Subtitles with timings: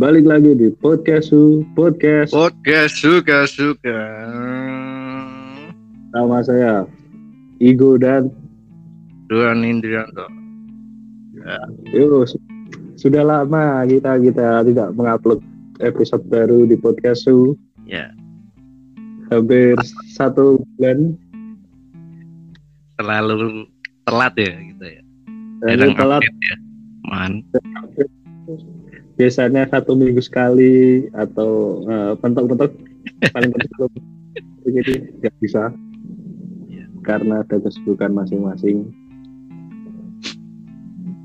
[0.00, 2.32] Balik lagi di podcast su, podcast.
[2.32, 3.98] Podcast suka suka.
[6.16, 6.88] Nama saya
[7.60, 8.32] Igo dan
[9.28, 10.24] Duan Indrianto.
[11.92, 12.40] Yo, su-
[12.96, 15.44] sudah lama kita kita tidak mengupload
[15.84, 17.52] episode baru di podcast su.
[17.84, 18.08] Ya,
[19.28, 19.76] Hampir
[20.16, 21.12] satu bulan.
[23.00, 23.64] terlalu
[24.04, 25.02] telat ya gitu ya.
[25.68, 26.56] Jarang telat ya.
[27.08, 27.32] Man.
[29.20, 32.72] Biasanya satu minggu sekali atau eh, pentok-pentok
[33.36, 33.92] paling pentok
[34.64, 35.68] begitu nggak bisa
[36.70, 36.86] Iya.
[37.04, 38.88] karena ada kesibukan masing-masing.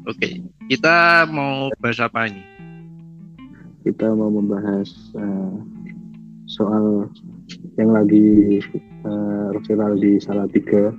[0.05, 2.43] Oke, kita mau bahas apa ini?
[3.85, 5.55] kita mau membahas eh,
[6.49, 7.05] soal
[7.77, 8.59] yang lagi
[9.05, 10.91] eh, viral di Salatiga.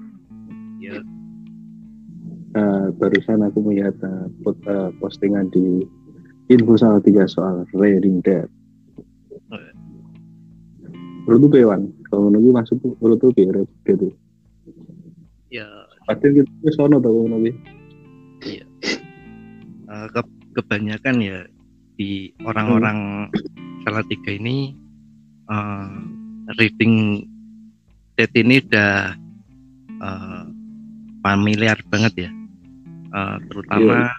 [0.80, 1.02] Ya,
[2.56, 5.84] Eh, barusan aku melihat eh, postingan di
[6.46, 8.46] info Salatiga soal Reading Dead.
[11.26, 14.08] Menurut tuh Bewan, kalau menurut masuk menurut tuh Reading Dead itu.
[15.50, 15.66] ya.
[16.06, 17.50] Kita ke sono tau menurut
[19.86, 21.42] eh, ke- kebanyakan ya
[21.98, 23.30] di orang-orang
[23.82, 24.74] Salatiga ini
[25.50, 25.90] eh,
[26.58, 27.22] reading
[28.14, 29.14] dead ini udah
[29.98, 30.42] eh,
[31.22, 32.30] familiar banget ya.
[33.10, 34.10] Eh, terutama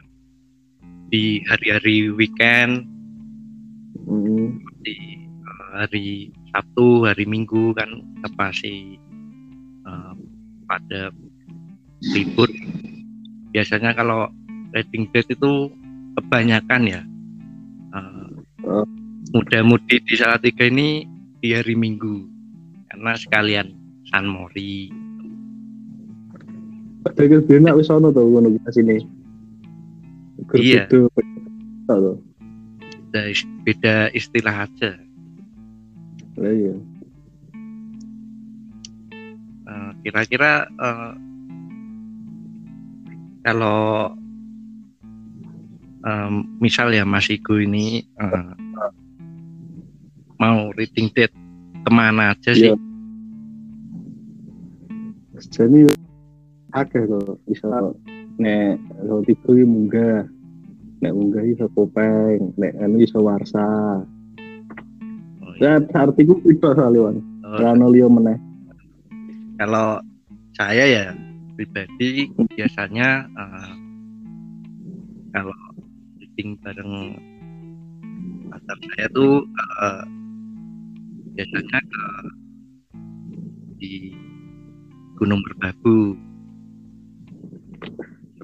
[1.07, 2.87] di hari-hari weekend
[4.07, 8.95] Hmm, di eh, hari Sabtu hari Minggu kan kita pasti
[9.83, 10.13] eh,
[10.63, 11.11] pada
[12.15, 12.47] libur
[13.51, 14.31] biasanya kalau
[14.71, 15.67] reading date itu
[16.15, 17.01] kebanyakan ya
[18.67, 18.83] Oh.
[19.31, 21.07] muda-mudi di Salatiga ini
[21.39, 22.27] di hari Minggu
[22.91, 23.71] karena sekalian
[24.11, 24.91] San Mori
[27.07, 28.99] Padahal kita nak wis sono tau menurut sini.
[30.55, 30.87] Iya.
[30.87, 31.11] Gerbudo,
[31.83, 32.23] tau.
[33.11, 33.23] beda,
[33.67, 34.91] beda istilah aja
[36.37, 36.75] Lah iya.
[39.67, 41.11] Eh, kira-kira eh,
[43.43, 44.13] kalau
[46.05, 48.53] em, misal ya Mas Igu ini eh,
[50.37, 51.33] mau reading date
[51.83, 52.71] ke mana aja sih?
[52.71, 52.77] Iya.
[55.37, 55.89] Jadi
[56.73, 57.65] akeh kok bisa
[58.37, 58.77] nek
[59.25, 60.29] tiga iki munggah
[61.01, 63.67] nek munggah iso kopeng nek anu iso warsa
[65.47, 65.79] Oh, iya.
[65.79, 67.15] ya artiku itu soalnya
[67.47, 68.35] Oh, ora ono liya meneh
[69.55, 70.03] kalau
[70.57, 71.05] saya ya
[71.55, 73.71] pribadi biasanya eh,
[75.31, 75.55] kalau
[76.19, 76.93] reading bareng
[78.51, 80.03] pacar saya tuh eh,
[81.39, 82.03] biasanya ke
[83.77, 84.11] di
[85.17, 86.17] Gunung Merbabu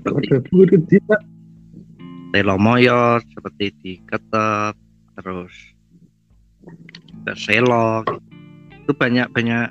[0.03, 1.32] buku gede Pak.
[2.33, 4.73] Telomoyo seperti di Ketep
[5.13, 5.53] terus
[7.29, 8.01] ke Selo
[8.73, 9.69] itu banyak banyak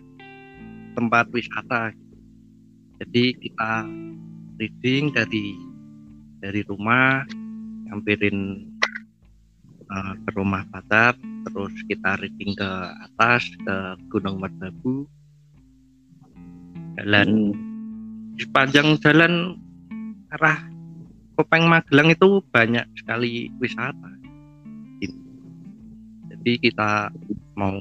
[0.94, 1.90] tempat wisata.
[3.02, 3.82] Jadi kita
[4.62, 5.58] reading dari
[6.38, 7.26] dari rumah
[7.90, 8.70] nyamperin
[9.82, 12.70] eh, ke rumah pacar terus kita reading ke
[13.10, 15.10] atas ke Gunung Merbabu.
[16.94, 17.58] Jalan
[18.38, 19.58] sepanjang jalan
[20.30, 20.71] arah
[21.38, 24.12] Kopeng Magelang itu banyak sekali wisata.
[26.28, 27.08] Jadi kita
[27.54, 27.78] mau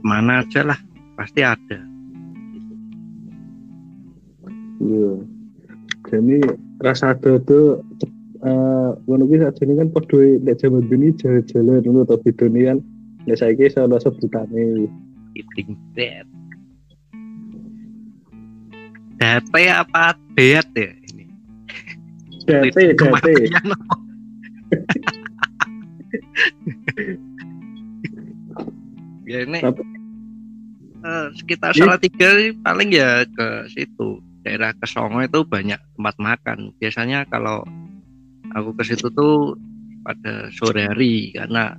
[0.00, 0.80] mana aja lah
[1.14, 1.80] pasti ada.
[4.80, 5.40] Iya
[6.10, 6.42] jadi
[6.82, 7.86] rasa ada tuh
[8.40, 12.78] eh ngono ki sajane kan padha nek jaman bini jalan-jalan ngono to bedone kan
[13.28, 14.88] nek saiki iso ono sebutane
[15.30, 16.26] Eating dead.
[19.22, 20.90] Date apa deat ya
[29.30, 29.58] ya ini
[31.00, 31.86] eh, sekitar Iya.
[31.86, 32.28] Salatiga
[32.66, 34.18] paling ya ke situ.
[34.40, 36.72] Daerah Kesongo itu banyak tempat makan.
[36.80, 37.60] Biasanya kalau
[38.56, 39.52] aku ke situ tuh
[40.02, 41.76] pada sore hari karena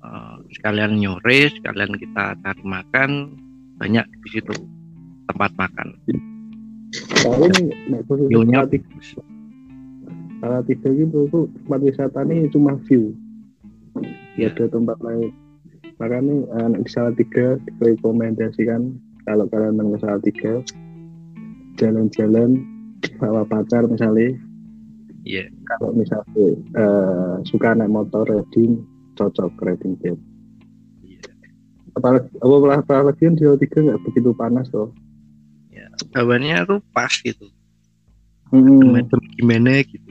[0.00, 3.36] eh, sekalian nyore sekalian kita cari makan
[3.76, 4.54] banyak di situ
[5.28, 5.88] tempat makan.
[7.24, 7.72] Paling
[10.42, 11.20] khusus view-nya Salatiga Salatiga gitu
[11.62, 13.14] tempat wisata nih cuma view
[14.32, 14.48] Ya.
[14.48, 15.28] Ada tempat lain
[16.00, 17.46] makanya eh, nek di Salatiga
[17.78, 20.52] direkomendasikan kalau kalian main ke Salatiga
[21.76, 22.50] jalan-jalan
[23.20, 24.34] bawa pacar misalnya
[25.22, 25.52] Iya.
[25.68, 28.82] kalau misalnya eh, suka naik motor riding
[29.14, 30.16] cocok riding bed
[31.04, 31.20] Iya.
[31.94, 34.90] apalagi apa apalagi kan di Salatiga nggak begitu panas loh
[36.16, 37.52] Hawannya tuh pas gitu
[38.52, 38.96] Hmm.
[39.36, 40.08] Gimana gitu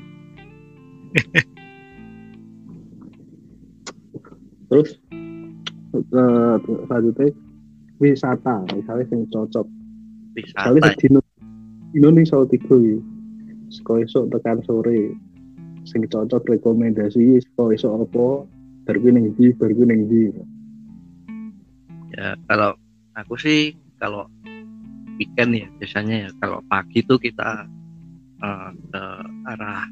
[4.71, 4.95] terus
[6.15, 6.55] uh,
[6.87, 7.27] selanjutnya
[8.01, 8.55] wisata.
[8.73, 9.67] Misalnya yang cocok.
[10.33, 10.71] Wisata.
[10.71, 11.07] Misalnya di
[11.91, 12.79] Indonesia tiga
[13.71, 15.15] sekolah esok tekan sore
[15.87, 18.27] sing cocok rekomendasi sekolah esok apa
[18.87, 20.27] baru neng di baru neng di
[22.15, 22.75] ya kalau
[23.15, 24.27] aku sih kalau
[25.15, 27.65] weekend ya biasanya ya kalau pagi tuh kita
[28.43, 29.03] uh, ke
[29.47, 29.87] arah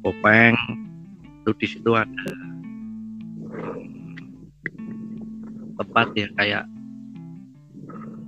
[0.00, 0.56] Kopeng.
[1.40, 2.32] Itu di situ ada
[5.80, 6.64] tempat ya kayak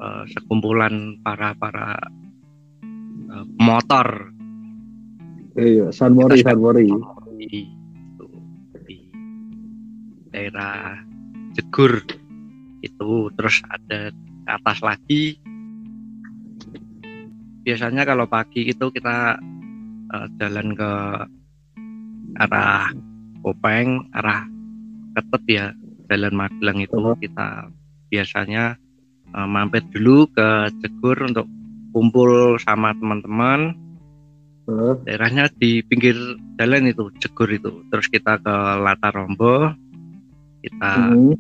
[0.01, 2.01] uh, sekumpulan para para
[3.29, 4.33] uh, motor
[5.61, 6.89] iya Sanmori Sanmori
[7.37, 7.69] di,
[8.89, 8.97] di
[10.33, 10.97] daerah
[11.53, 12.01] Jegur.
[12.83, 15.39] Itu terus ada ke atas lagi.
[17.63, 19.39] Biasanya kalau pagi itu kita
[20.11, 20.93] uh, jalan ke
[22.43, 22.91] arah
[23.43, 24.47] Kopeng, arah
[25.13, 25.67] Ketet ya,
[26.09, 27.69] jalan Magelang itu uh kita
[28.09, 28.77] biasanya
[29.37, 31.49] uh, mampir dulu ke Jegur untuk
[31.93, 33.77] kumpul sama teman-teman.
[34.69, 34.95] Uh.
[35.05, 36.17] Daerahnya di pinggir
[36.57, 37.85] jalan itu, Jegur itu.
[37.93, 39.75] Terus kita ke Latar Rombo,
[40.65, 41.35] kita uh.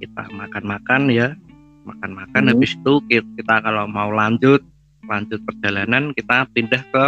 [0.00, 1.36] kita makan-makan ya,
[1.84, 2.48] makan-makan.
[2.48, 2.50] Uh.
[2.56, 4.62] Habis itu kita kalau mau lanjut
[5.10, 7.06] lanjut perjalanan kita pindah ke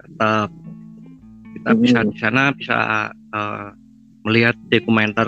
[0.00, 0.65] Ketep
[1.66, 1.82] kita hmm.
[1.82, 2.78] bisa di sana bisa
[3.10, 3.74] uh,
[4.22, 5.26] melihat dokumenter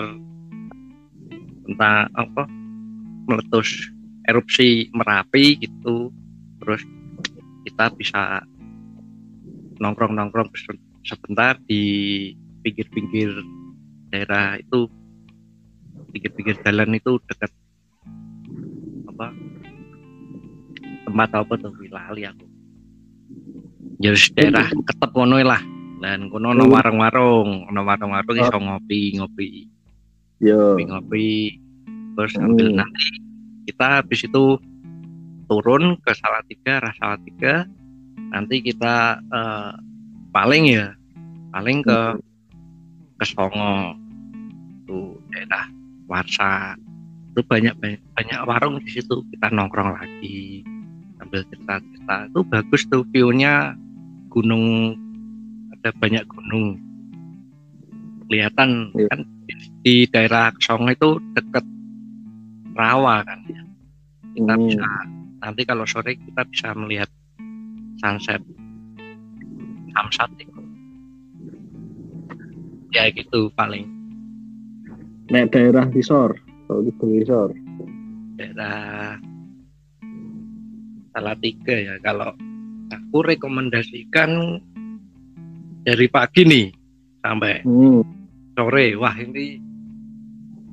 [1.67, 2.47] tentang apa
[3.27, 3.91] meletus
[4.23, 6.07] erupsi merapi gitu.
[6.63, 6.79] Terus
[7.67, 8.39] kita bisa
[9.83, 10.47] nongkrong-nongkrong
[11.03, 12.31] sebentar di
[12.63, 13.35] pinggir-pinggir
[14.07, 14.87] daerah itu.
[16.15, 17.51] Pinggir-pinggir jalan itu dekat
[19.11, 19.27] apa
[21.03, 21.75] tempat apa tuh?
[21.91, 22.47] Lali aku.
[23.99, 25.11] Jadi daerah ketep
[25.43, 28.59] lah dan kono no warung-warung no warung-warung iso oh.
[28.59, 29.67] ngopi-ngopi
[30.39, 30.79] yo.
[30.79, 31.59] Ngopi
[32.15, 32.79] terus ambil hmm.
[32.79, 33.03] nanti
[33.67, 34.59] kita habis itu
[35.51, 37.67] turun ke Salatiga rasa Salatiga.
[38.29, 39.73] Nanti kita uh,
[40.31, 40.95] paling ya
[41.51, 42.21] paling ke hmm.
[43.19, 43.95] ke Songo.
[44.87, 45.67] Tuh daerah
[46.09, 46.73] Warsa.
[47.29, 50.65] Itu banyak banyak, banyak warung di situ kita nongkrong lagi
[51.21, 52.15] sambil cerita-cerita.
[52.33, 53.77] Itu bagus tuh viewnya
[54.33, 54.97] gunung
[55.79, 56.75] ada banyak gunung.
[58.27, 59.07] Kelihatan ya.
[59.09, 59.21] kan
[59.81, 61.63] di daerah Song itu dekat
[62.75, 63.63] rawa kan ya.
[64.35, 64.63] Kita hmm.
[64.67, 64.87] bisa
[65.39, 67.09] nanti kalau sore kita bisa melihat
[68.03, 68.43] sunset.
[69.95, 70.61] Sunset itu.
[72.91, 73.87] Ya gitu paling.
[75.31, 76.35] Nah daerah Visor
[76.67, 77.49] kalau di Visor
[78.35, 79.17] daerah
[81.15, 81.95] salah tiga ya.
[82.03, 82.35] Kalau
[82.89, 84.61] aku rekomendasikan
[85.83, 86.67] dari pagi nih
[87.23, 88.01] sampai hmm.
[88.55, 88.95] sore.
[88.99, 89.59] Wah ini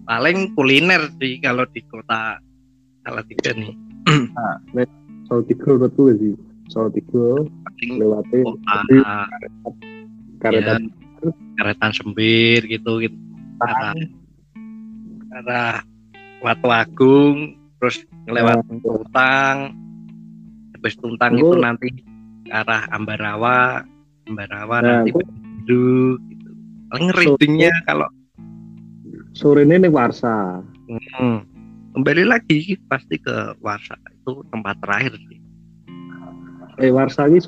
[0.06, 2.38] paling kuliner sih kalau di kota
[3.06, 3.75] Salatiga nih.
[4.06, 4.56] Nah,
[5.26, 6.35] Salatiga menurutku sih.
[6.67, 7.47] Salatiga
[7.87, 8.43] lewati
[10.43, 10.91] karetan
[11.23, 11.31] ya,
[11.62, 13.19] karetan sembir gitu gitu.
[13.62, 13.94] Arah
[15.43, 15.76] arah
[16.43, 18.79] Watu Agung terus lewat nah.
[18.82, 19.56] Tuntang.
[20.76, 21.88] Habis Tuntang itu nanti
[22.46, 23.86] ke arah Ambarawa
[24.26, 26.18] Mbarawa nah, nanti gitu.
[26.90, 28.06] Paling ratingnya kalau
[29.34, 30.62] sore ini nih Warsa.
[31.18, 31.42] Hmm.
[31.94, 35.38] Kembali lagi pasti ke Warsa itu tempat terakhir sih.
[36.82, 37.42] Eh Warsa ini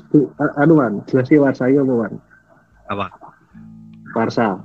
[0.59, 2.13] aduh man, jelas Warsa ini apa man?
[2.89, 3.07] Apa?
[4.15, 4.59] Warsa.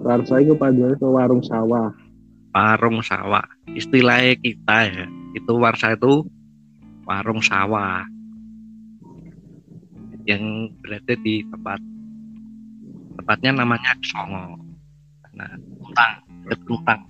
[0.00, 1.92] Warsa itu panjangnya ke warung sawah.
[2.56, 3.44] Warung sawah.
[3.76, 6.24] Istilahnya kita ya, itu Warsa itu
[7.04, 8.06] warung sawah
[10.30, 11.80] yang berada di tempat
[13.18, 14.62] tempatnya namanya Songo.
[15.26, 15.46] Karena
[15.82, 16.12] utang
[16.70, 17.00] utang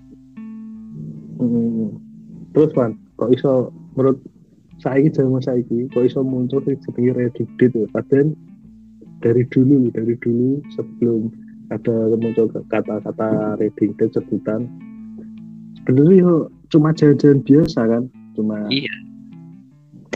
[1.40, 1.88] hmm.
[2.52, 4.20] terus kan kok iso menurut
[4.80, 8.32] saya zaman saya kok iso muncul di jenenge Reddit ya padahal
[9.20, 11.28] dari dulu dari dulu sebelum
[11.70, 14.60] ada muncul kata-kata reading dan sebutan
[15.80, 18.02] sebenarnya cuma jalan-jalan biasa kan?
[18.34, 18.90] Cuma iya.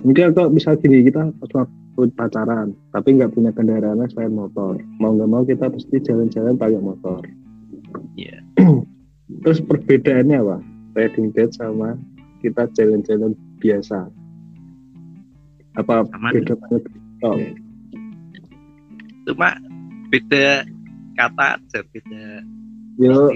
[0.03, 4.79] Mungkin kok bisa gini kita cuma pacaran tapi nggak punya kendaraan selain motor.
[4.99, 7.23] Mau nggak mau kita pasti jalan-jalan pakai motor.
[8.19, 8.43] Yeah.
[9.47, 10.59] terus perbedaannya apa?
[10.95, 11.99] Riding date sama
[12.43, 13.33] kita jalan-jalan
[13.63, 14.11] biasa.
[15.79, 16.83] Apa sama beda banget?
[17.25, 17.41] Oh.
[19.25, 19.57] cuma
[20.13, 20.69] beda
[21.17, 22.45] kata aja beda
[23.01, 23.33] yo.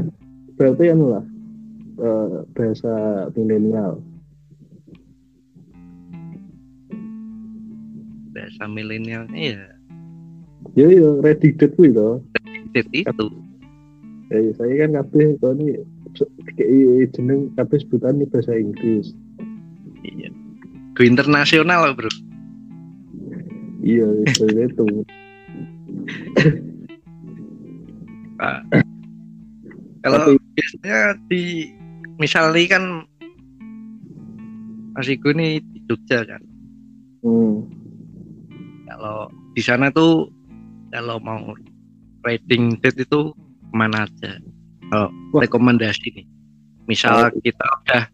[0.56, 1.24] berarti kan lah
[1.98, 3.98] uh, bahasa milenial
[8.32, 9.64] bahasa milenialnya ya
[10.74, 12.08] ya ya ready date itu
[12.72, 13.26] date itu
[14.32, 15.76] Eh, saya kan kabeh kok ini
[16.56, 19.12] kayak jeneng kabeh sebutan ini bahasa Inggris.
[20.00, 20.32] Iya.
[20.96, 22.08] Go internasional loh, Bro.
[23.84, 24.86] Iya, itu itu.
[28.40, 28.58] Pak.
[30.00, 30.98] Kalau Tapi- biasanya
[31.28, 31.42] di
[32.16, 32.84] misalnya kan
[34.96, 36.40] Mas Igu nih di Jogja kan.
[37.20, 37.68] Hmm.
[38.92, 40.28] Kalau di sana tuh
[40.92, 41.40] kalau mau
[42.28, 44.36] riding date itu ke mana aja?
[44.92, 45.40] Kalau Wah.
[45.40, 46.26] rekomendasi nih.
[46.84, 47.40] Misal Oh.
[47.40, 48.04] kita udah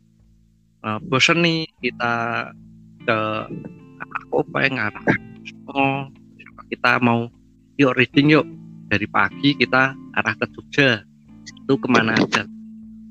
[0.87, 2.13] uh, bosen nih kita
[3.03, 3.19] ke
[4.31, 5.03] Kopeng, arah
[5.73, 6.07] oh,
[6.71, 7.27] kita mau
[7.75, 8.47] yuk riding yuk
[8.87, 11.03] dari pagi kita arah ke Jogja
[11.43, 12.47] itu ke mana aja?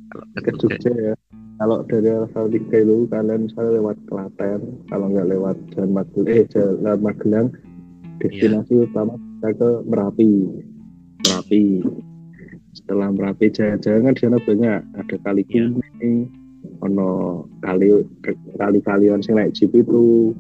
[0.08, 0.78] Kalau ke Ke Jogja.
[0.80, 1.14] Jogja ya.
[1.58, 4.62] Kalau dari arah Salatiga itu kalian misalnya lewat Klaten,
[4.94, 7.48] kalau nggak lewat Jalan Magelang, eh Jalan Magelang,
[8.22, 10.32] destinasi utama kita ke Merapi.
[11.26, 11.64] Merapi.
[12.78, 15.74] Setelah Merapi jalan-jalan kan di sana banyak ada kali Iya.
[15.74, 16.18] kuning,
[16.86, 17.10] ono
[17.66, 18.06] kali
[18.54, 20.38] kali kalian sing naik jeep itu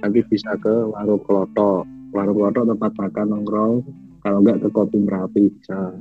[0.00, 1.82] nanti bisa ke warung kelotok
[2.14, 3.74] warung kelotok tempat makan nongkrong
[4.22, 5.92] kalau nggak ke kopi merapi bisa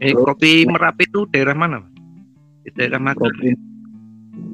[0.00, 1.84] Eh, Terus- kopi Merapi itu daerah mana?
[2.60, 3.32] Di daerah Magelang.
[3.32, 3.50] kopi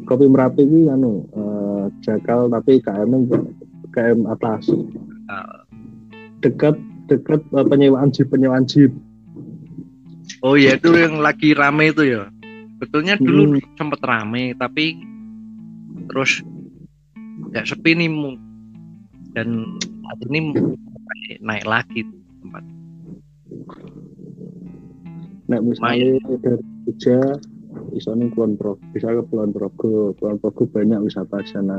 [0.07, 3.11] kopi merapi ini anu eh, jakal tapi KM
[3.91, 4.71] KM atas
[5.27, 5.67] Ah.
[6.39, 8.95] dekat dekat eh, penyewaan jeep penyewaan jeep
[10.39, 12.31] Oh iya itu yang lagi rame itu ya.
[12.77, 13.63] Betulnya dulu Hmm.
[13.75, 14.95] sempet rame tapi
[16.07, 16.45] terus
[17.51, 18.11] nggak sepi nih
[19.33, 19.49] dan
[19.81, 22.63] saat ini naik- naik lagi tuh tempat.
[25.47, 27.19] Nek misalnya dari Jogja
[28.05, 30.13] nih Kulon Progo, bisa ke Kulon Progo.
[30.21, 31.79] Kulon Progo banyak wisata di sana.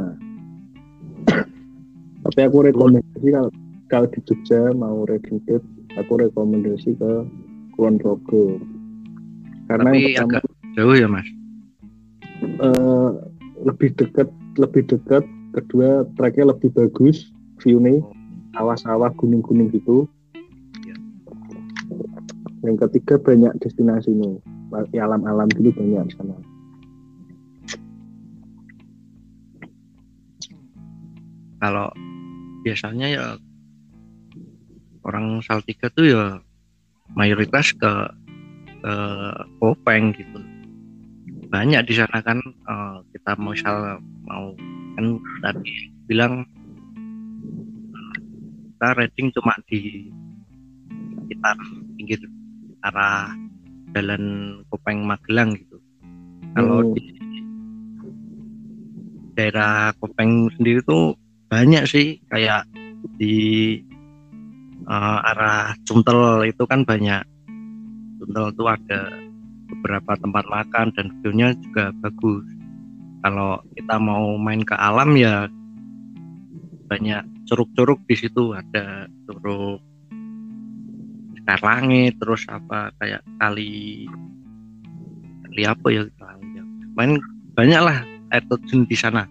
[2.26, 3.50] Tapi aku rekomendasi kalau
[3.88, 5.64] kalau di Jogja mau riding trip,
[5.96, 7.12] aku rekomendasi ke
[7.78, 8.58] Kulon Progo.
[9.70, 11.28] Karena Tapi yang pertama agak jauh ya mas.
[12.42, 13.10] eh,
[13.66, 15.24] lebih dekat, lebih dekat.
[15.58, 17.34] Kedua treknya lebih bagus,
[17.66, 17.98] view nih,
[18.54, 20.06] sawah-sawah, gunung-gunung gitu.
[20.86, 20.98] Iya.
[22.62, 24.14] Yang ketiga banyak destinasi
[24.68, 26.36] nih, alam-alam gitu banyak di sana.
[31.58, 31.90] Kalau
[32.62, 33.26] biasanya ya
[35.08, 36.24] orang Salatiga tuh ya
[37.16, 37.92] mayoritas ke
[38.84, 38.94] ke
[39.58, 40.40] Kopeng gitu.
[41.48, 44.52] Banyak di sana kan eh, kita misal mau
[45.00, 45.06] kan
[45.42, 45.72] tadi
[46.06, 46.44] bilang
[47.96, 48.16] eh,
[48.76, 50.12] kita rating cuma di
[51.26, 51.58] sekitar
[51.98, 52.20] pinggir
[52.86, 53.47] arah
[53.98, 54.24] jalan
[54.70, 55.82] Kopeng Magelang gitu.
[56.54, 56.94] Kalau Hmm.
[56.94, 57.18] di
[59.34, 61.18] daerah Kopeng sendiri tuh
[61.50, 62.66] banyak sih kayak
[63.18, 63.78] di
[64.88, 67.22] eh, arah Cuntel itu kan banyak
[68.22, 69.02] Cuntel itu ada
[69.68, 72.46] beberapa tempat makan dan view-nya juga bagus
[73.22, 75.52] kalau kita mau main ke alam ya
[76.88, 79.84] banyak curug-curug di situ ada curug
[81.48, 84.04] Sekar Langit terus apa kayak kali
[85.48, 86.64] kali apa ya ya.
[87.00, 87.16] main
[87.56, 89.24] banyak lah air terjun di sana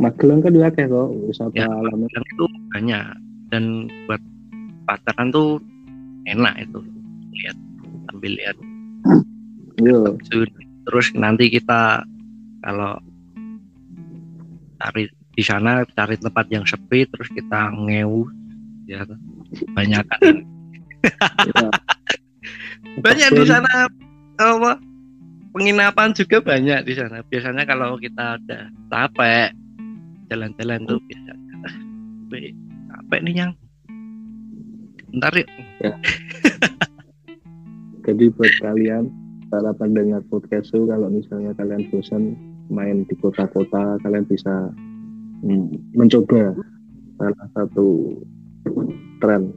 [0.00, 2.08] Magelang kan juga kayak kok wisata Ya, alamnya.
[2.08, 3.04] yang itu banyak
[3.52, 3.64] dan
[4.08, 4.22] buat
[4.88, 5.60] pacaran tuh
[6.24, 6.80] enak itu
[7.36, 7.56] lihat
[8.08, 8.56] sambil lihat
[9.76, 10.16] Iya.
[10.88, 12.00] terus nanti kita
[12.64, 12.96] kalau
[14.80, 15.04] cari
[15.36, 18.32] di sana cari tempat yang sepi terus kita ngeus
[18.88, 19.04] ya
[19.76, 20.00] banyak
[21.04, 21.68] iya.
[23.04, 23.88] banyak di sana
[24.38, 24.72] apa
[25.54, 27.22] penginapan juga banyak di sana.
[27.30, 29.54] Biasanya kalau kita udah capek
[30.28, 31.54] jalan-jalan tuh biasanya.
[31.64, 31.76] "Ah,
[32.28, 32.50] gue
[32.90, 33.52] capek nih yang
[35.14, 35.48] ntar yuk.
[38.04, 39.08] Jadi buat kalian
[39.48, 42.34] para pendengar podcast itu kalau misalnya kalian bosan
[42.68, 44.74] main di kota-kota, kalian bisa
[45.46, 46.52] mm, mencoba
[47.16, 48.18] salah satu
[49.22, 49.54] tren.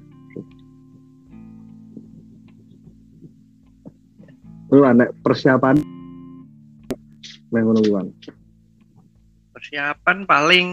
[4.67, 5.79] Lu anak persiapan
[7.47, 8.11] ngono Bang.
[9.55, 10.67] persiapan paling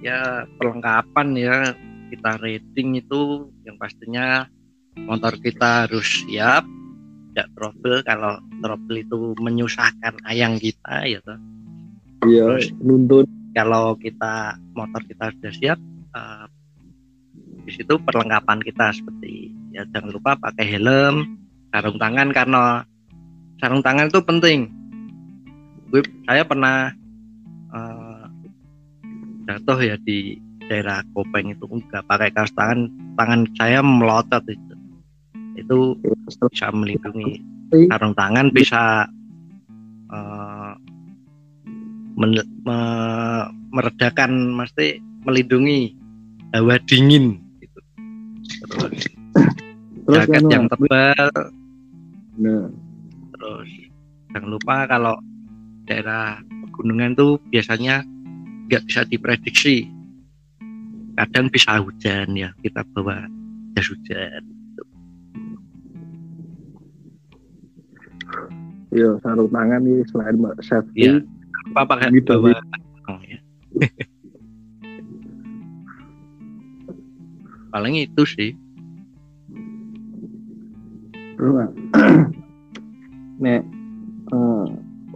[0.00, 1.56] ya perlengkapan ya
[2.08, 4.48] kita rating itu yang pastinya
[4.96, 6.64] motor kita harus siap
[7.34, 11.36] tidak trouble kalau trouble itu menyusahkan ayang kita ya toh.
[12.24, 12.66] Iya, Terus.
[12.80, 15.78] nuntun kalau kita motor kita sudah siap
[16.16, 16.46] eh,
[17.66, 21.43] di situ perlengkapan kita seperti ya jangan lupa pakai helm
[21.74, 22.86] sarung tangan karena
[23.58, 24.70] sarung tangan itu penting.
[25.90, 26.94] Gue saya pernah
[27.74, 28.24] eh,
[29.50, 30.38] jatuh ya di
[30.70, 32.86] daerah Kopeng itu nggak pakai kaos tangan
[33.18, 34.74] tangan saya melotot itu.
[35.58, 35.98] Itu
[36.46, 37.42] bisa melindungi
[37.90, 39.10] sarung tangan bisa
[40.14, 40.72] uh,
[42.14, 42.78] men, me,
[43.74, 45.90] meredakan mesti melindungi
[46.54, 47.80] hawa dingin gitu.
[48.62, 49.02] terus,
[50.06, 51.26] jaket kan, yang tebal
[52.38, 52.66] nah.
[53.34, 53.70] terus
[54.32, 55.16] jangan lupa kalau
[55.84, 58.02] daerah pegunungan tuh biasanya
[58.66, 59.86] nggak bisa diprediksi
[61.14, 63.28] kadang bisa hujan ya kita bawa
[63.78, 64.42] jas hujan
[68.94, 71.02] Iya, sarung tangan nih selain safety.
[71.02, 71.26] Iya.
[71.74, 72.62] Apa pakai gitu, bawa
[73.10, 73.42] oh, ya.
[77.74, 78.54] Paling itu sih.
[83.44, 83.62] Nek
[84.30, 84.66] uh,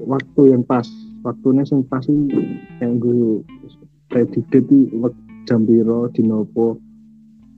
[0.03, 0.87] waktu yang pas,
[1.23, 2.05] waktunya yang pas
[2.83, 3.43] yang gue
[4.09, 4.89] prediktif di
[5.45, 6.77] jam biro di nopo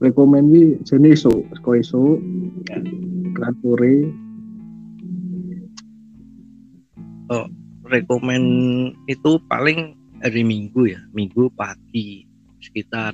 [0.01, 1.45] rekomendi jenis so,
[1.77, 2.17] iso,
[2.67, 2.79] ya.
[3.61, 3.95] sore
[7.31, 7.47] oh,
[7.87, 8.43] rekomen
[9.05, 12.25] itu paling hari Minggu ya, Minggu pagi
[12.61, 13.13] sekitar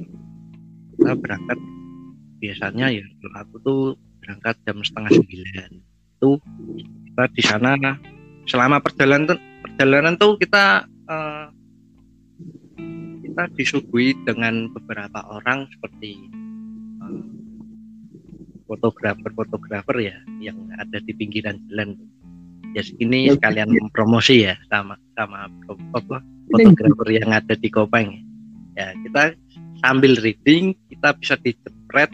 [0.97, 1.59] kita berangkat.
[2.37, 3.05] Biasanya ya
[3.37, 3.81] aku tuh
[4.27, 5.69] berangkat jam setengah sembilan.
[6.19, 6.29] Itu
[7.07, 7.71] kita di sana
[8.43, 11.47] selama perjalanan perjalanan tuh kita uh,
[13.23, 16.19] kita disuguhi dengan beberapa orang seperti
[16.99, 17.23] uh,
[18.67, 21.95] fotografer-fotografer ya yang ada di pinggiran jalan.
[22.75, 25.47] Ya ini sekalian promosi ya sama sama
[25.95, 26.19] apa
[26.51, 28.27] fotografer yang ada di Kopeng
[28.77, 29.33] ya kita
[29.81, 32.11] sambil reading kita bisa dijepret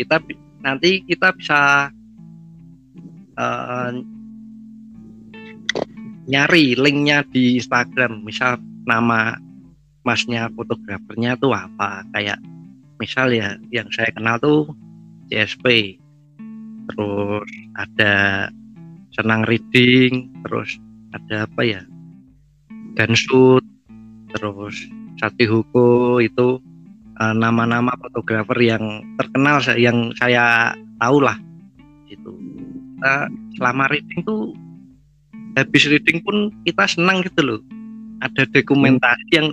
[0.00, 0.16] kita
[0.62, 1.90] nanti kita bisa
[3.38, 3.90] uh,
[6.28, 8.22] nyari linknya di Instagram.
[8.22, 9.38] Misal nama
[10.04, 12.04] masnya fotografernya tuh apa.
[12.12, 12.38] Kayak
[12.98, 14.62] misal ya yang saya kenal tuh
[15.30, 15.96] CSP
[16.88, 18.48] terus ada
[19.12, 20.76] senang reading terus
[21.16, 21.82] ada apa ya?
[22.96, 23.64] Gansut
[24.36, 24.76] terus
[25.18, 26.62] Sati Huko itu
[27.28, 31.36] eh, nama-nama fotografer yang terkenal yang saya tahu lah
[32.08, 32.32] itu
[32.96, 33.14] kita
[33.60, 34.56] selama reading tuh
[35.54, 37.60] habis reading pun kita senang gitu loh.
[38.18, 39.48] Ada dokumentasi yang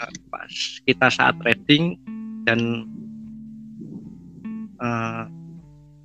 [0.00, 0.52] uh, pas
[0.88, 2.00] kita saat reading
[2.48, 2.88] dan
[4.80, 5.28] uh,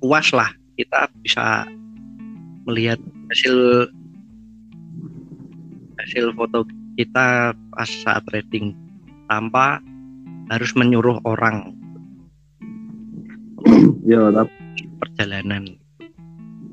[0.00, 1.68] puas lah kita bisa
[2.64, 3.88] melihat hasil
[6.00, 6.64] hasil foto
[6.96, 8.72] kita pas saat trading
[9.30, 9.78] tanpa
[10.50, 11.78] harus menyuruh orang.
[14.02, 14.50] Ya tapi
[14.98, 15.78] perjalanan.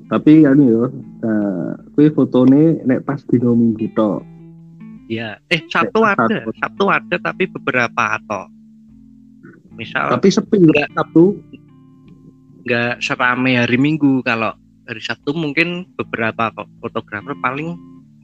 [0.07, 4.23] tapi kan yo uh, kue fotone nek pas dino minggu to
[5.11, 6.87] ya eh satu ada satu.
[6.87, 8.47] Ada tapi beberapa atau
[9.75, 10.87] misal tapi sepi enggak.
[10.95, 11.35] Satu
[12.67, 14.23] nggak serame hari Minggu.
[14.23, 14.55] Kalau
[14.87, 17.75] hari Sabtu mungkin beberapa fotografer paling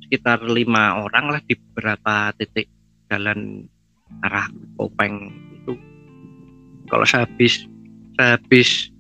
[0.08, 2.72] sekitar lima orang lah di beberapa titik
[3.12, 3.68] jalan
[4.22, 4.48] arah
[4.78, 5.74] Kopeng itu.
[6.90, 7.66] Kalau sehabis
[8.20, 8.94] sehabis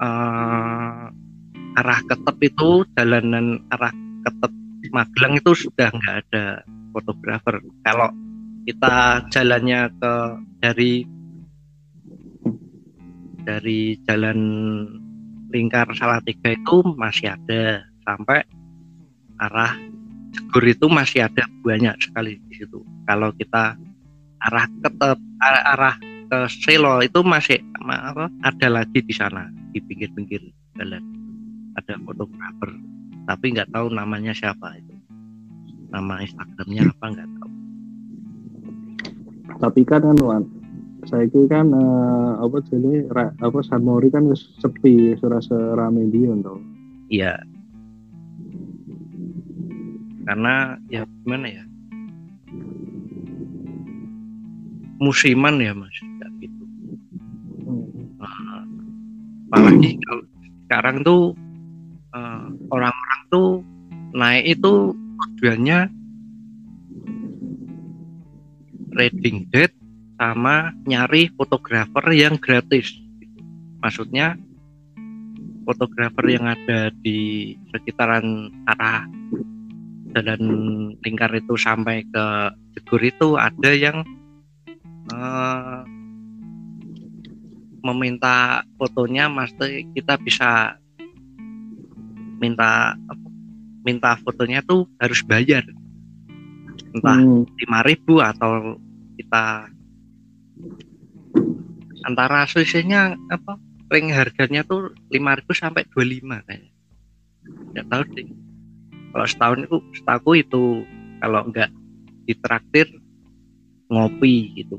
[0.00, 1.12] uh,
[1.78, 3.92] arah Ketep itu jalanan arah
[4.24, 4.52] Ketep
[4.88, 6.64] Magelang itu sudah nggak ada
[6.96, 7.60] fotografer.
[7.84, 8.08] Kalau
[8.64, 10.14] kita jalannya ke
[10.64, 11.04] dari
[13.44, 14.38] dari jalan
[15.52, 17.84] lingkar Salatiga itu masih ada.
[18.04, 18.44] Sampai
[19.36, 19.76] arah
[20.28, 22.84] Jegur itu masih ada banyak sekali di situ.
[23.08, 23.76] Kalau kita
[24.44, 24.90] arah ke
[25.42, 25.96] arah
[26.28, 30.42] ke Selo itu masih apa, ada lagi di sana di pinggir-pinggir
[30.76, 31.02] jalan.
[31.78, 32.70] Ada fotografer
[33.28, 34.94] tapi nggak tahu namanya siapa itu.
[35.92, 37.50] Nama Instagramnya apa nggak tahu.
[39.58, 40.18] Tapi kan kan
[41.06, 43.08] saya itu kan uh, apa jadi
[43.40, 46.60] apa Sanmori kan sepi serasa rame dia untuk
[47.08, 47.36] iya.
[50.28, 51.64] Karena ya gimana ya
[54.98, 55.94] musiman ya mas?
[55.94, 56.62] Kayak gitu.
[58.18, 58.62] Uh,
[59.50, 60.22] apalagi kalau
[60.66, 61.22] sekarang tuh
[62.12, 63.48] uh, orang-orang tuh
[64.12, 64.92] naik itu
[65.38, 65.88] tujuannya
[68.98, 69.74] reading date
[70.18, 72.90] sama nyari fotografer yang gratis.
[73.78, 74.34] Maksudnya
[75.62, 79.06] fotografer yang ada di sekitaran arah
[80.16, 80.42] jalan
[81.04, 82.24] lingkar itu sampai ke
[82.74, 84.02] Jegur itu ada yang
[85.12, 85.82] uh,
[87.84, 90.76] meminta fotonya mesti kita bisa
[92.38, 92.94] minta
[93.82, 95.64] minta fotonya tuh harus bayar
[96.94, 97.46] entah hmm.
[97.58, 97.88] lima hmm.
[97.88, 98.76] ribu atau
[99.18, 99.70] kita
[102.06, 106.72] antara selisihnya apa ring harganya tuh 5000 sampai 25 kayaknya
[107.74, 108.26] nggak tahu sih
[109.12, 110.64] kalau setahun itu setahu itu
[111.18, 111.70] kalau nggak
[112.28, 112.86] ditraktir
[113.88, 114.76] ngopi gitu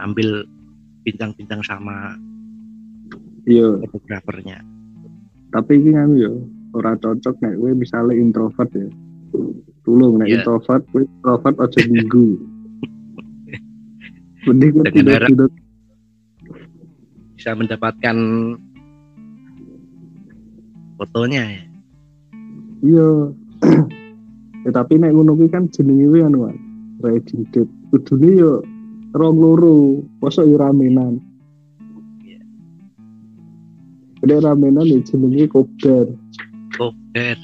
[0.00, 0.46] ambil
[1.02, 2.14] bincang-bincang sama
[3.48, 3.78] iya.
[3.88, 4.60] fotografernya.
[5.48, 6.44] Tapi ini kan yo
[6.76, 8.88] ora cocok nek gue misalnya introvert ya.
[9.82, 10.44] Tulung nek Iya.
[10.44, 12.26] introvert gue introvert aja minggu.
[14.46, 15.50] Mending gue tidak tidak
[17.38, 18.16] bisa mendapatkan
[21.00, 21.62] fotonya ya.
[22.84, 23.08] Iya.
[24.66, 26.56] Ya, tapi nek ngono kan jenenge kuwi anu Wan.
[27.00, 27.70] reading date.
[27.88, 28.60] Kudune yo
[29.14, 31.20] rong loro masa yo ramenan.
[34.18, 36.06] Nek ramenan ya jenenge kopdar
[36.82, 37.38] oh der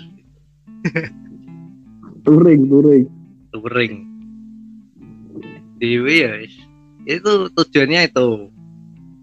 [2.27, 3.07] touring touring.
[3.55, 3.95] Touring.
[5.81, 6.33] Dewi ya
[7.09, 8.29] itu tujuannya itu.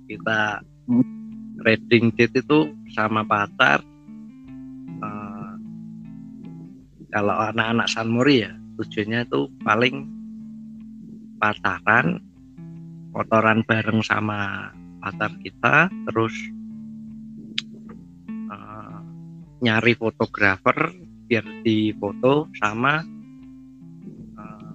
[0.09, 1.05] Kita Hmm.
[1.61, 3.85] reading date itu sama pacar
[5.01, 5.53] Eh,
[7.09, 10.05] kalau anak-anak Sanmori ya tujuannya itu paling
[11.41, 12.21] pacaran
[13.11, 14.71] motoran bareng sama
[15.03, 16.35] pacar kita terus
[18.29, 18.99] eh,
[19.61, 20.95] nyari fotografer
[21.27, 23.03] biar difoto sama
[24.35, 24.71] eh,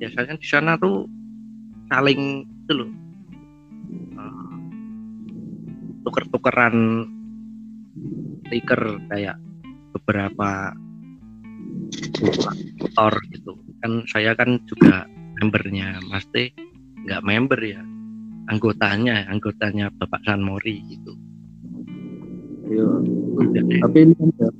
[0.00, 1.08] biasanya di sana tuh
[1.88, 2.90] saling itu loh
[4.16, 4.56] eh,
[6.04, 6.76] tuker-tukeran
[8.48, 9.36] stiker kayak
[9.92, 10.72] beberapa
[12.80, 13.52] motor gitu.
[13.84, 15.04] Kan saya kan juga
[15.38, 16.26] membernya Mas
[17.06, 17.82] nggak member ya.
[18.48, 21.12] Anggotanya anggotanya Bapak San Mori gitu.
[22.68, 22.88] Iya.
[23.84, 24.50] Tapi ini kan ya,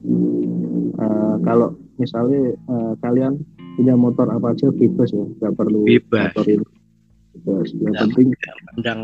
[1.01, 3.41] eh, kalau misalnya eh, kalian
[3.79, 6.35] punya motor apa aja bebas ya nggak perlu Bebas.
[6.35, 6.67] motor ini
[7.39, 7.67] bebas.
[7.73, 8.29] Yang Nggak penting
[8.67, 9.01] pandang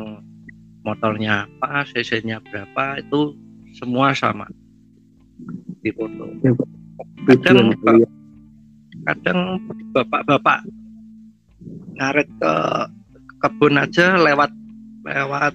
[0.84, 3.20] motornya apa cc-nya berapa itu
[3.76, 4.46] semua sama.
[5.80, 6.24] Di foto.
[7.24, 8.10] Kadang tujuan kalian.
[9.04, 9.40] kadang
[9.92, 10.64] bapak-bapak
[12.00, 12.54] ngaret ke
[13.44, 14.48] kebun aja lewat
[15.04, 15.52] lewat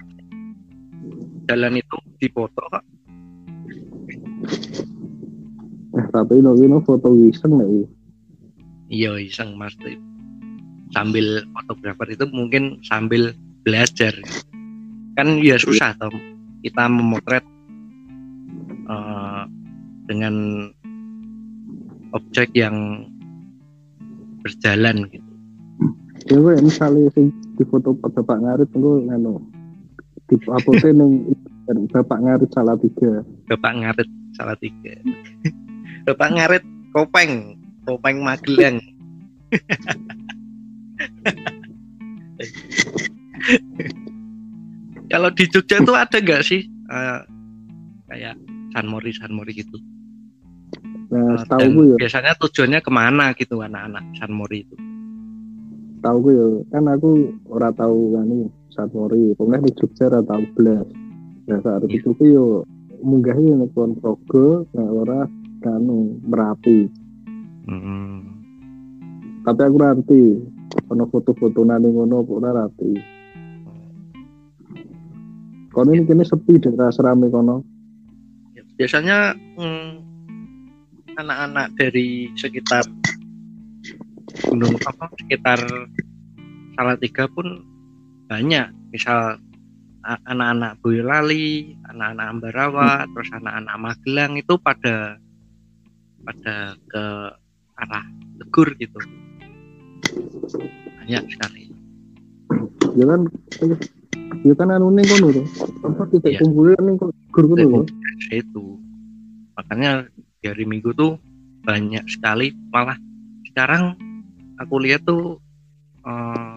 [1.50, 2.84] jalan itu dipoto kok
[5.98, 7.82] eh, tapi no ini foto iseng nih
[8.90, 9.74] iya iseng mas.
[10.90, 13.30] Sambil fotografer itu mungkin sambil
[13.62, 14.10] belajar.
[15.14, 16.10] Kan ya susah toh.
[16.66, 17.46] Kita memotret
[18.90, 19.42] eh,
[20.10, 20.34] dengan
[22.10, 23.06] objek yang
[24.42, 25.29] berjalan gitu
[26.28, 29.40] ya gue misalnya sing di foto bapak ngarit gue nganu
[30.30, 31.26] di uploadnya neng
[31.90, 33.22] bapak ngarit salah tiga.
[33.50, 34.94] Bapak ngarit salah tiga.
[36.08, 36.64] Bapak ngarit
[36.96, 37.60] kopeng.
[37.84, 38.80] Kopeng magelang.
[45.10, 47.20] Kalau di Jogja itu ada nggak sih eh,
[48.06, 48.38] kayak
[48.70, 49.78] Sanmori Sanmori gitu?
[51.10, 51.96] Nah setahu dan gue ya.
[52.06, 54.89] biasanya tujuannya ke mana gitu anak-anak Sanmori itu
[56.00, 57.10] tahu gue ya kan aku
[57.52, 60.86] ora tahu kan nih saat mori pokoknya di Jogja ora tahu belas
[61.46, 62.00] nah saat Iya.
[62.00, 62.46] itu gue yo
[63.00, 65.24] munggahnya nek kon progo nah ora
[65.60, 66.88] kanu merapi.
[67.68, 68.24] Hmm.
[69.44, 70.22] tapi aku nanti
[70.88, 73.20] ono foto-foto nani ngono ora rapi
[75.70, 77.62] kono ini kini sepi dan rasa rame kono.
[78.74, 79.90] Biasanya hmm,
[81.14, 82.82] anak-anak dari sekitar
[84.48, 85.60] gunung apa sekitar
[86.78, 87.66] Salatiga pun
[88.30, 88.72] banyak.
[88.94, 89.36] Misal
[90.04, 95.20] anak-anak Boyolali, anak-anak Ambarawa, terus anak-anak Magelang itu pada
[96.24, 96.56] pada
[96.88, 97.04] ke
[97.80, 98.04] arah
[98.40, 99.00] Tegur gitu.
[101.04, 101.68] Banyak sekali.
[102.96, 103.20] Ya kan
[104.40, 105.46] ya kan anu ning kono tuh
[105.84, 106.38] apa kita Iya.
[106.40, 107.12] kumpulin ning kono?
[107.34, 107.80] Gur kono lho.
[108.30, 108.78] itu
[109.58, 110.06] makanya
[110.40, 111.18] di hari Minggu tuh
[111.66, 112.96] banyak sekali malah
[113.50, 113.98] sekarang
[114.60, 115.40] aku lihat tuh
[116.04, 116.56] eh,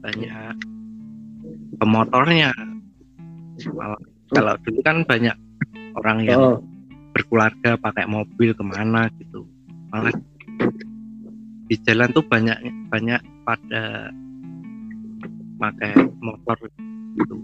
[0.00, 0.54] banyak
[1.82, 2.54] pemotornya.
[3.74, 5.36] Malah kalau dulu kan banyak
[5.98, 6.58] orang yang oh.
[7.10, 9.42] berkeluarga pakai mobil ke mana gitu.
[9.90, 10.14] Malah
[11.66, 14.14] di jalan tuh banyak banyak pada
[15.58, 16.56] pakai motor
[17.18, 17.36] gitu.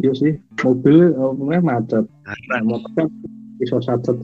[0.00, 0.32] Iya sih
[0.64, 2.04] mobil pokoknya macet.
[2.24, 3.08] Karena motor kan
[3.60, 4.16] bisa sacet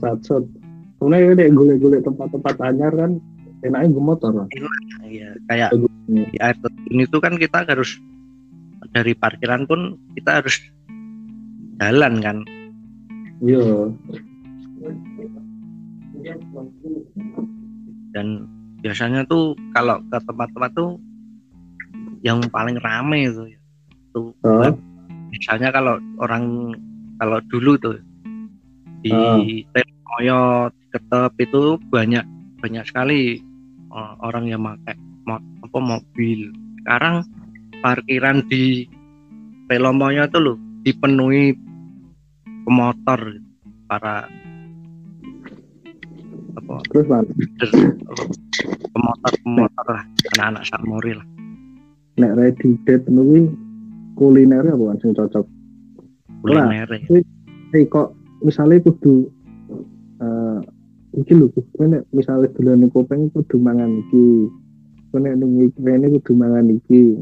[1.01, 3.17] kemudian ya gule-gule tempat-tempat anyar kan
[3.65, 4.47] enaknya gue motor lah
[5.09, 5.73] ya kayak
[6.05, 7.97] di air terjun itu kan kita harus
[8.93, 10.61] dari parkiran pun kita harus
[11.81, 12.37] jalan kan
[13.41, 13.89] iya
[18.13, 18.45] dan
[18.81, 21.01] biasanya tuh kalau ke tempat-tempat tuh
[22.21, 23.59] yang paling rame itu ya.
[24.13, 24.69] Tuh Oh.
[25.31, 26.75] misalnya kalau orang
[27.17, 27.97] kalau dulu tuh
[29.01, 29.39] di Ah.
[29.73, 30.41] Telomoyo,
[30.91, 32.25] Ketep itu banyak
[32.59, 33.39] banyak sekali
[33.91, 36.51] uh, orang yang pakai mo- apa mobil.
[36.83, 37.23] Sekarang
[37.79, 38.85] parkiran di
[39.71, 41.55] Telomoyo itu loh dipenuhi
[42.67, 43.39] pemotor
[43.87, 44.27] para
[46.51, 47.07] apa Terus
[48.91, 50.03] pemotor pemotor lah
[50.35, 51.27] anak-anak samori lah
[52.19, 53.47] nek ready date kuwi
[54.19, 55.45] kuliner apa sing cocok?
[56.43, 56.89] kuliner.
[57.71, 58.11] Hei kok
[58.43, 59.31] misalnya kudu
[61.11, 61.47] iki lho
[61.87, 64.47] nek misalnya dolan kopeng kudu mangan iki.
[65.11, 67.19] Kok nek nang kene kudu mangan iki.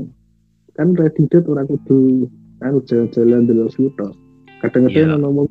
[0.77, 2.29] Kan ready date ora kudu
[2.61, 4.13] anu jalan-jalan delok suto.
[4.61, 5.21] Kadang-kadang Iya.
[5.23, 5.47] ngomong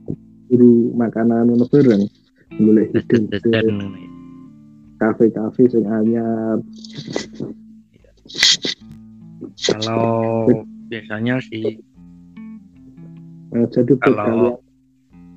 [0.53, 2.05] guru makanan ngono bareng.
[2.61, 3.01] Ngono ya.
[4.99, 6.59] kafe-kafe sing anyar.
[9.59, 10.47] kalau
[10.89, 11.81] biasanya sih
[13.49, 14.61] Eh, jadi Kalau-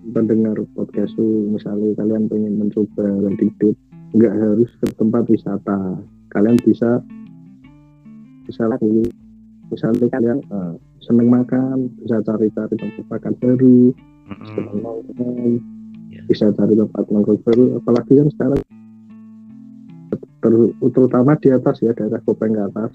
[0.10, 3.78] pendengar podcast misalnya kalian pengen mencoba date
[4.18, 6.02] nggak harus ke tempat wisata.
[6.34, 7.00] Kalian bisa
[8.50, 9.08] bisa lagi
[9.72, 10.74] misalnya kalian eh,
[11.06, 13.80] seneng makan bisa cari-cari tempat makan baru
[14.28, 15.54] mm, seneng nongkrong
[16.12, 16.28] Ya.
[16.28, 18.62] bisa cari tempat nongkrong baru apalagi kan sekarang
[20.44, 22.92] ter- terutama di atas ya daerah Kopeng ke atas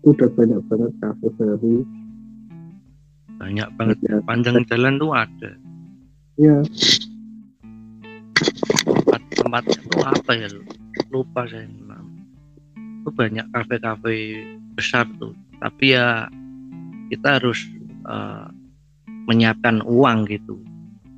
[0.00, 1.76] itu udah banyak banget kafe baru.
[3.36, 3.96] Banyak banget.
[4.08, 5.52] Ya, panjang jalan tuh ada
[6.40, 6.56] ya
[9.10, 10.48] tempat tempatnya tuh apa ya?
[10.50, 10.62] Lu?
[11.10, 11.66] lupa saya.
[13.02, 14.46] Itu banyak kafe-kafe
[14.78, 15.34] besar tuh.
[15.58, 16.30] Tapi ya
[17.10, 17.58] kita harus
[18.06, 18.46] eh,
[19.26, 20.56] menyiapkan uang gitu.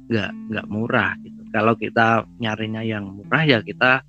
[0.08, 1.40] Nggak nggak murah gitu.
[1.52, 4.00] Kalau kita nyarinya yang murah ya kita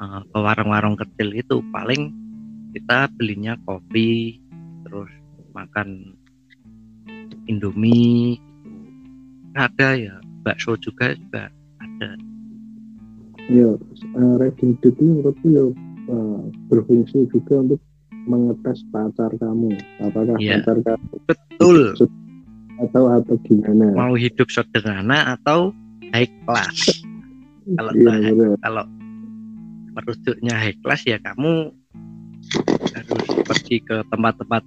[0.00, 1.60] eh, ke warung-warung kecil itu.
[1.68, 2.10] Paling
[2.72, 4.40] kita belinya kopi
[4.88, 5.12] terus
[5.52, 6.16] makan
[7.44, 8.40] indomie.
[9.58, 10.14] Ada ya
[10.46, 11.50] bakso juga juga
[11.82, 12.10] ada
[13.48, 13.64] Ya,
[14.12, 15.64] uh, date itu menurutku ya
[16.04, 17.80] eh, berfungsi juga untuk
[18.28, 19.72] mengetes pacar kamu.
[20.04, 20.60] Apakah Iya.
[20.60, 21.78] pacar kamu betul
[22.78, 23.88] atau atau gimana?
[23.96, 25.72] mau hidup sederhana atau
[26.12, 27.00] high class
[27.74, 28.52] kalau benar.
[28.60, 28.84] kalau
[29.96, 31.72] merujuknya high class ya kamu
[32.94, 34.62] harus pergi ke tempat-tempat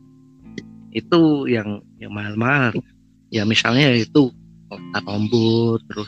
[0.92, 2.76] itu yang yang mahal-mahal
[3.32, 4.34] ya misalnya itu
[4.72, 6.08] kota Tombo terus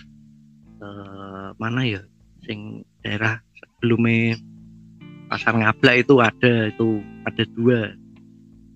[0.80, 2.00] eh, mana ya
[2.48, 4.40] sing daerah sebelumnya
[5.28, 7.92] pasar ngabla itu ada itu ada dua.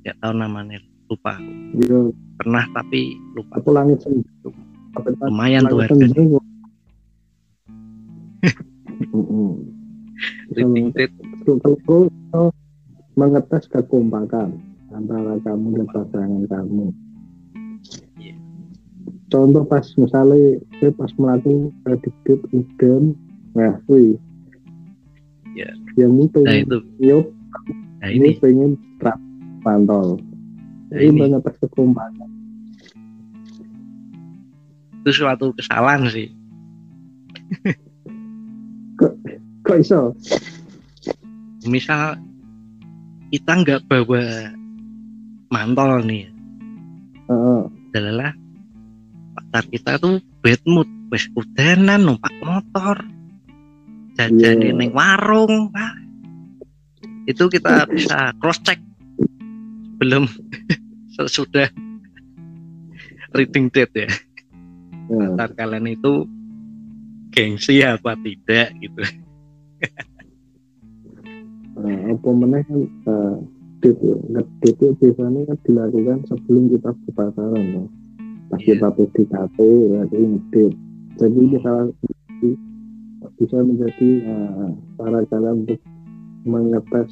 [0.03, 1.39] Nggak tahu namanya lupa
[1.79, 3.63] Ya, pernah tapi lupa.
[3.63, 4.51] Apa langit itu?
[4.97, 6.25] lumayan tuh harganya.
[10.57, 10.81] kalau
[13.17, 14.57] mengetes kekompakan
[14.89, 16.89] antara kamu dan pasangan kamu.
[19.27, 23.11] Contoh pas misalnya saya pas melakukan prediktif udan,
[23.51, 24.15] nah wih,
[25.51, 25.73] Iya.
[25.97, 27.25] yang ini nah pengen, itu yuk,
[27.99, 29.19] nah ini ini pengen trap
[29.61, 30.21] pantol.
[30.87, 32.29] nah Ini ini mengetes kekompakan.
[34.97, 36.27] itu suatu kesalahan sih
[39.63, 40.11] Kok iso?
[41.63, 42.15] misal
[43.29, 44.51] kita nggak bawa
[45.49, 46.27] mantol nih
[47.27, 47.61] Heeh.
[47.91, 48.31] adalah
[49.57, 53.01] pacar kita tuh bad mood wes udanan numpak motor
[54.13, 54.77] jajan Iya.
[54.77, 55.97] ning warung Wah.
[57.25, 58.77] itu kita bisa cross check
[59.97, 60.29] sebelum
[61.17, 61.73] sesudah
[63.33, 64.09] reading date ya
[65.07, 66.27] Nah, pacar kalian itu
[67.33, 69.01] gengsi apa tidak gitu
[71.81, 73.35] nah, apa meneh kan eh,
[73.87, 74.13] ya.
[74.37, 77.83] ngedate itu biasanya kan dilakukan sebelum kita berpacaran ya.
[78.47, 78.79] Pas Iya.
[78.79, 79.57] kita PDKT
[79.91, 80.65] berarti ngedate.
[81.17, 81.89] Jadi ini salah
[83.37, 85.79] bisa menjadi eh, cara kalian untuk
[86.47, 87.09] mengetes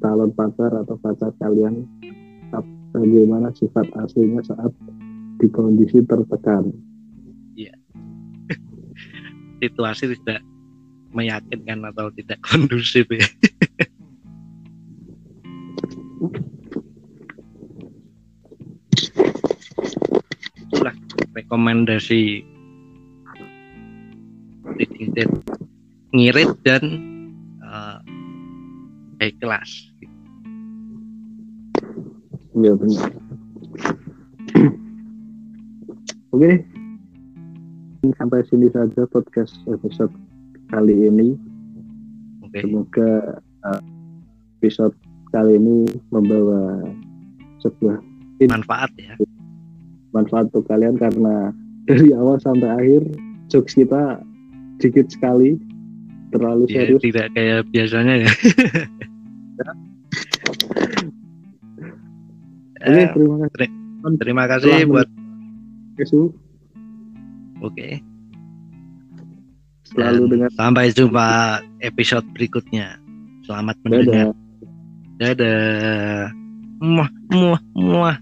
[0.00, 1.84] calon pacar atau pacar kalian
[2.90, 4.72] bagaimana sifat aslinya saat
[5.40, 6.72] di kondisi tertekan.
[9.60, 10.40] situasi tidak
[11.12, 13.26] meyakinkan atau tidak kondusif ya
[21.34, 22.42] rekomendasi
[25.14, 25.30] date
[26.10, 26.82] ngirit dan
[27.62, 27.98] eh,
[29.20, 29.90] high class
[32.50, 33.10] Iya benar.
[36.34, 36.50] Oke,
[38.18, 40.10] sampai sini saja podcast episode
[40.70, 41.38] kali ini.
[42.42, 43.82] oke Semoga uh,
[44.58, 44.94] episode
[45.30, 46.90] kali ini membawa
[47.62, 48.02] sebuah
[48.50, 49.14] manfaat ya
[50.10, 53.02] manfaat untuk kalian karena dari awal sampai akhir
[53.46, 54.18] jokes kita
[54.78, 55.58] dikit sekali
[56.30, 57.02] terlalu ya, serius.
[57.02, 58.30] tidak kayak biasanya ya.
[62.80, 63.68] Oke, Eh, terima kasih.
[64.16, 65.08] terima kasih Telah buat
[65.94, 66.32] Kesu.
[67.60, 67.88] oke.
[69.84, 71.28] Selalu Dan dengan sampai jumpa
[71.80, 72.96] episode berikutnya.
[73.42, 73.90] Selamat dadah.
[73.92, 74.28] Mendengar
[75.18, 76.32] dadah.
[76.80, 78.16] Muah muah muah